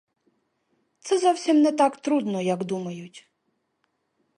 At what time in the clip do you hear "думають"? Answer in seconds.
2.65-3.27